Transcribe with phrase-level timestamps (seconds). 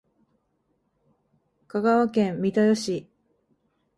[1.67, 3.07] 香川県三豊市